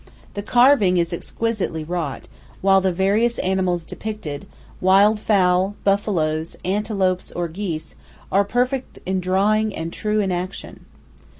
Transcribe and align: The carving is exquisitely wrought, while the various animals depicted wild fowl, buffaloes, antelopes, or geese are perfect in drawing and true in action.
The 0.33 0.41
carving 0.41 0.97
is 0.97 1.13
exquisitely 1.13 1.83
wrought, 1.83 2.27
while 2.61 2.81
the 2.81 2.91
various 2.91 3.37
animals 3.37 3.85
depicted 3.85 4.47
wild 4.81 5.19
fowl, 5.19 5.75
buffaloes, 5.83 6.57
antelopes, 6.65 7.31
or 7.33 7.47
geese 7.47 7.93
are 8.31 8.43
perfect 8.43 8.97
in 9.05 9.19
drawing 9.19 9.75
and 9.75 9.93
true 9.93 10.19
in 10.19 10.31
action. 10.31 10.85